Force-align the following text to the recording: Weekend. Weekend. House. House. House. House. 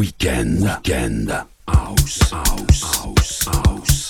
Weekend. 0.00 0.62
Weekend. 0.62 1.30
House. 1.68 2.30
House. 2.30 2.82
House. 2.82 3.44
House. 3.44 4.09